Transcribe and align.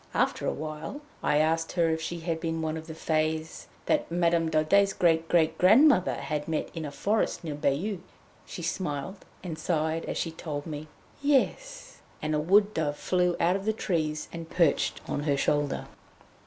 After 0.15 0.47
awhile 0.47 1.01
I 1.21 1.37
asked 1.37 1.73
her 1.73 1.91
if 1.91 2.01
she 2.01 2.21
had 2.21 2.39
been 2.39 2.63
one 2.63 2.75
of 2.75 2.87
the 2.87 2.95
Fées 2.95 3.67
that 3.85 4.09
Madame 4.09 4.49
Daudet's 4.49 4.93
great 4.93 5.29
great 5.29 5.59
grandmother 5.59 6.15
had 6.15 6.47
met 6.47 6.69
in 6.73 6.85
a 6.85 6.91
forest 6.91 7.43
near 7.43 7.53
Bayeux. 7.53 7.99
She 8.47 8.63
smiled 8.63 9.23
and 9.43 9.59
sighed 9.59 10.05
as 10.05 10.17
she 10.17 10.31
told 10.31 10.65
me 10.65 10.87
"Yes," 11.21 11.99
and 12.19 12.33
a 12.33 12.39
wood 12.39 12.73
dove 12.73 12.97
flew 12.97 13.35
out 13.39 13.55
of 13.55 13.65
the 13.65 13.73
trees 13.73 14.27
and 14.33 14.49
perched 14.49 15.01
on 15.07 15.19
her 15.25 15.37
shoulder. 15.37 15.85